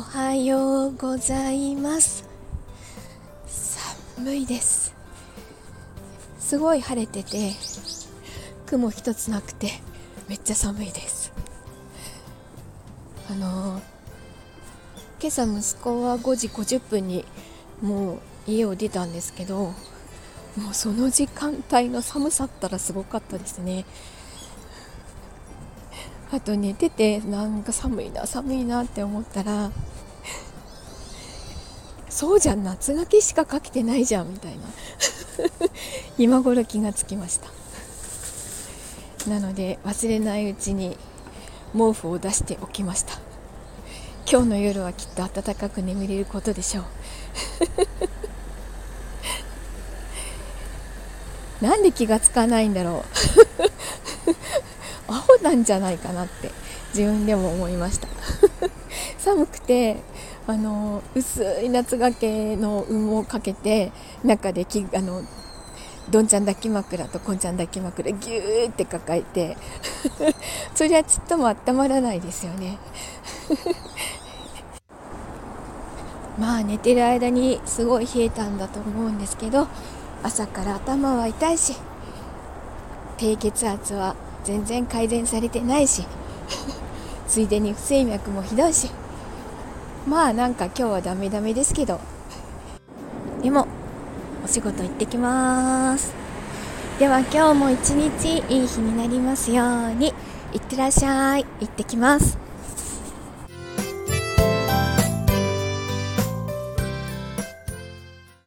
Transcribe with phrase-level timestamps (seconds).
[0.00, 2.24] はようございます。
[3.46, 4.94] 寒いです。
[6.38, 7.52] すごい晴れてて
[8.66, 9.70] 雲一つなくて
[10.28, 11.32] めっちゃ寒いです。
[13.30, 13.80] あの
[15.20, 17.24] 今朝息子は5時50分に
[17.82, 19.74] もう家を出たんですけど
[20.56, 23.84] もうその時間帯の寒さったらすごかったですね。
[26.30, 29.70] あと寝ててなんか寒いな寒いなって思ったら
[32.18, 34.58] そうじゃん夏がけしかかけてないじゃんみたいな。
[36.18, 37.48] 今頃気がつきました。
[39.30, 40.96] なので忘れないうちに
[41.72, 43.20] 毛布を出しておきました。
[44.30, 46.84] 今日の夜はきっと暖かく眠れることでしょう。
[51.64, 53.04] なんで気がつかないんだろ
[53.62, 53.68] う。
[55.48, 56.50] アホなんじゃないかなって
[56.94, 58.06] 自分でも思いました。
[59.18, 59.96] 寒くて
[60.46, 63.92] あの薄い夏がけの羽毛をかけて
[64.24, 65.22] 中できあの
[66.10, 69.58] どんちゃん抱き枕とこんちゃん抱き枕ぎゅーって抱えて
[70.74, 72.78] そりゃちっとも温まらないですよね。
[76.38, 79.66] まあ寝てる間にすごい冷えたんだと思うんですけど
[80.22, 81.76] 朝から頭は痛いし
[83.16, 84.14] 低血圧は
[84.48, 86.06] 全然改善されてないし
[87.28, 88.90] ついでに不整脈もひどいし。
[90.06, 92.00] まあなんか今日はダメダメですけど。
[93.42, 93.66] でも
[94.42, 96.14] お仕事行ってきます。
[96.98, 100.14] では今日も一日いい日になりますように。
[100.54, 101.44] いってらっしゃい。
[101.60, 102.47] 行ってきます